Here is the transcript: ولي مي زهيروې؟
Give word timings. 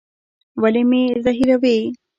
ولي 0.61 0.81
مي 0.89 1.03
زهيروې؟ 1.23 1.77